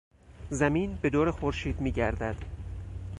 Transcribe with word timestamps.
زمین 0.49 0.97
به 1.01 1.09
دور 1.09 1.31
خورشید 1.31 1.81
میگردد. 1.81 2.35